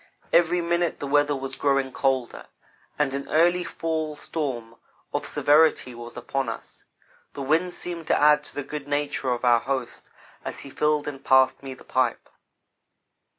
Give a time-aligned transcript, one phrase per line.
[0.33, 2.47] Every minute the weather was growing colder,
[2.97, 4.75] and an early fall storm
[5.13, 6.85] of severity was upon us.
[7.33, 10.09] The wind seemed to add to the good nature of our host
[10.43, 12.29] as he filled and passed me the pipe.